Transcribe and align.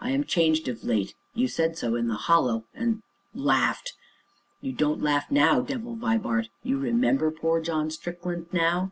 I 0.00 0.10
am 0.10 0.24
changed 0.24 0.66
of 0.66 0.82
late 0.82 1.14
you 1.34 1.46
said 1.46 1.78
so 1.78 1.94
in 1.94 2.08
the 2.08 2.16
Hollow, 2.16 2.64
and 2.74 3.00
laughed. 3.32 3.92
You 4.60 4.72
don't 4.72 5.00
laugh 5.00 5.30
now, 5.30 5.60
Devil 5.60 5.94
Vibart, 5.94 6.48
you 6.64 6.78
remember 6.80 7.30
poor 7.30 7.60
John 7.60 7.88
Strickland 7.92 8.48
now." 8.52 8.90